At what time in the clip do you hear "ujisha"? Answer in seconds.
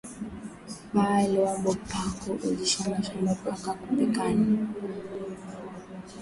2.47-2.81